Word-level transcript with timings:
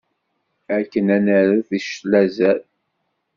Akken 0.79 1.05
ad 1.15 1.21
d-nerret 1.23 1.69
i 1.77 1.79
ccetla 1.83 2.19
azal. 2.25 2.61